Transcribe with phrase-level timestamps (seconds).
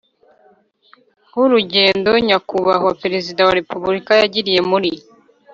[1.29, 4.89] nk urugendo Nyakubahwa Perezida wa Repubulika yagiriye muri